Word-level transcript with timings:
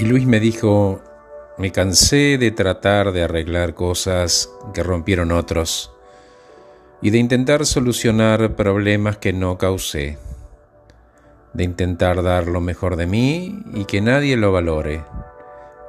Y 0.00 0.06
Luis 0.06 0.24
me 0.24 0.40
dijo, 0.40 1.02
me 1.58 1.72
cansé 1.72 2.38
de 2.38 2.50
tratar 2.52 3.12
de 3.12 3.22
arreglar 3.22 3.74
cosas 3.74 4.50
que 4.72 4.82
rompieron 4.82 5.30
otros 5.30 5.92
y 7.02 7.10
de 7.10 7.18
intentar 7.18 7.66
solucionar 7.66 8.56
problemas 8.56 9.18
que 9.18 9.34
no 9.34 9.58
causé, 9.58 10.16
de 11.52 11.64
intentar 11.64 12.22
dar 12.22 12.46
lo 12.46 12.62
mejor 12.62 12.96
de 12.96 13.06
mí 13.06 13.62
y 13.74 13.84
que 13.84 14.00
nadie 14.00 14.38
lo 14.38 14.52
valore. 14.52 15.04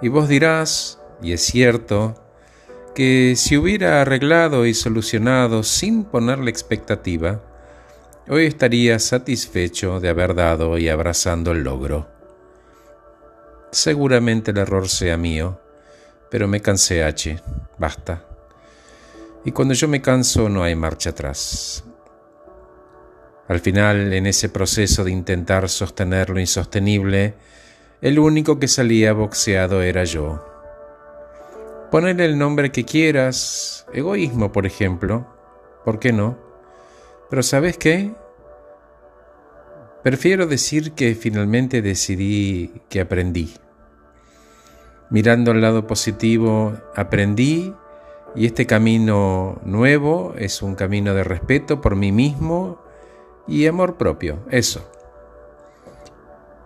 Y 0.02 0.10
vos 0.10 0.28
dirás, 0.28 1.00
y 1.21 1.32
es 1.32 1.43
cierto, 1.43 2.21
que 2.93 3.36
si 3.38 3.55
hubiera 3.55 4.02
arreglado 4.02 4.66
y 4.66 4.73
solucionado 4.73 5.64
sin 5.64 6.04
ponerle 6.04 6.52
expectativa, 6.52 7.41
hoy 8.28 8.46
estaría 8.46 9.00
satisfecho 9.00 10.02
de 10.02 10.09
haber 10.09 10.36
dado 10.36 10.78
y 10.78 10.89
abrazando 10.89 11.52
el 11.54 11.64
logro. 11.64 12.21
Seguramente 13.71 14.52
el 14.52 14.57
error 14.57 14.89
sea 14.89 15.16
mío, 15.16 15.59
pero 16.30 16.48
me 16.48 16.61
cansé 16.61 17.03
H, 17.03 17.39
basta. 17.77 18.25
Y 19.45 19.53
cuando 19.53 19.73
yo 19.73 19.88
me 19.88 20.02
canso 20.02 20.49
no 20.49 20.63
hay 20.63 20.75
marcha 20.75 21.11
atrás. 21.11 21.84
Al 23.47 23.59
final, 23.59 24.13
en 24.13 24.27
ese 24.27 24.49
proceso 24.49 25.03
de 25.03 25.11
intentar 25.11 25.67
sostener 25.70 26.30
lo 26.30 26.39
insostenible, 26.39 27.35
el 28.02 28.20
único 28.20 28.59
que 28.59 28.67
salía 28.67 29.13
boxeado 29.13 29.81
era 29.81 30.03
yo. 30.03 30.45
Ponle 31.91 32.11
el 32.25 32.38
nombre 32.38 32.72
que 32.72 32.85
quieras, 32.85 33.85
egoísmo 33.94 34.52
por 34.52 34.66
ejemplo, 34.66 35.27
¿por 35.85 35.99
qué 35.99 36.11
no? 36.11 36.38
Pero 37.30 37.44
¿sabes 37.44 37.77
qué? 37.77 38.13
Prefiero 40.04 40.48
decir 40.48 40.94
que 40.94 41.14
finalmente 41.14 41.84
decidí 41.84 42.72
que 42.90 43.02
aprendí. 43.02 43.54
Mirando 45.12 45.52
al 45.52 45.62
lado 45.62 45.86
positivo, 45.86 46.73
aprendí 46.95 47.73
y 48.36 48.45
este 48.48 48.66
camino 48.66 49.59
nuevo 49.64 50.34
es 50.38 50.64
un 50.64 50.73
camino 50.73 51.14
de 51.14 51.23
respeto 51.23 51.81
por 51.81 51.95
mí 51.95 52.12
mismo 52.12 52.81
y 53.48 53.67
amor 53.67 53.98
propio, 53.98 54.40
eso. 54.50 54.90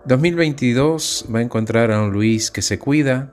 2022 0.06 1.26
va 1.34 1.40
a 1.40 1.42
encontrar 1.42 1.90
a 1.90 2.00
un 2.00 2.12
Luis 2.12 2.50
que 2.50 2.62
se 2.62 2.78
cuida, 2.78 3.32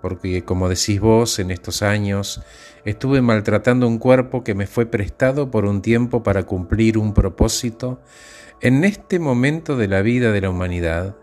porque 0.00 0.44
como 0.44 0.68
decís 0.68 1.00
vos, 1.00 1.38
en 1.38 1.50
estos 1.50 1.82
años 1.82 2.42
estuve 2.84 3.20
maltratando 3.20 3.86
un 3.86 3.98
cuerpo 3.98 4.42
que 4.42 4.54
me 4.54 4.66
fue 4.66 4.86
prestado 4.86 5.50
por 5.50 5.64
un 5.64 5.82
tiempo 5.82 6.22
para 6.22 6.44
cumplir 6.44 6.98
un 6.98 7.14
propósito 7.14 8.00
en 8.60 8.84
este 8.84 9.18
momento 9.18 9.76
de 9.76 9.88
la 9.88 10.02
vida 10.02 10.32
de 10.32 10.40
la 10.40 10.50
humanidad 10.50 11.16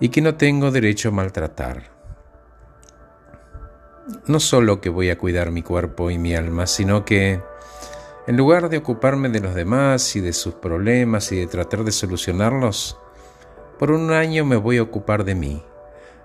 y 0.00 0.08
que 0.08 0.20
no 0.20 0.34
tengo 0.36 0.70
derecho 0.70 1.08
a 1.08 1.12
maltratar. 1.12 1.94
No 4.26 4.40
solo 4.40 4.80
que 4.80 4.90
voy 4.90 5.10
a 5.10 5.18
cuidar 5.18 5.50
mi 5.50 5.62
cuerpo 5.62 6.10
y 6.10 6.18
mi 6.18 6.34
alma, 6.34 6.66
sino 6.66 7.04
que 7.04 7.40
en 8.26 8.36
lugar 8.36 8.68
de 8.68 8.78
ocuparme 8.78 9.28
de 9.28 9.40
los 9.40 9.54
demás 9.54 10.16
y 10.16 10.20
de 10.20 10.32
sus 10.32 10.54
problemas 10.54 11.30
y 11.32 11.36
de 11.36 11.46
tratar 11.46 11.84
de 11.84 11.92
solucionarlos, 11.92 12.98
por 13.78 13.90
un 13.90 14.12
año 14.12 14.44
me 14.44 14.56
voy 14.56 14.78
a 14.78 14.82
ocupar 14.82 15.24
de 15.24 15.34
mí, 15.34 15.62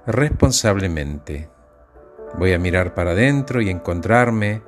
responsablemente. 0.05 1.49
Voy 2.37 2.53
a 2.53 2.59
mirar 2.59 2.93
para 2.93 3.11
adentro 3.11 3.61
y 3.61 3.69
encontrarme, 3.69 4.61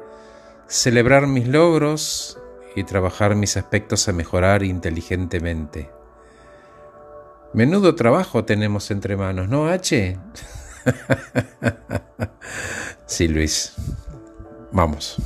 celebrar 0.67 1.27
mis 1.27 1.47
logros 1.47 2.39
y 2.75 2.83
trabajar 2.83 3.35
mis 3.35 3.57
aspectos 3.57 4.07
a 4.07 4.13
mejorar 4.13 4.63
inteligentemente. 4.63 5.89
Menudo 7.53 7.95
trabajo 7.95 8.45
tenemos 8.45 8.89
entre 8.91 9.17
manos, 9.17 9.49
¿no, 9.49 9.67
H? 9.67 10.17
sí, 13.05 13.27
Luis. 13.27 13.73
Vamos. 14.71 15.17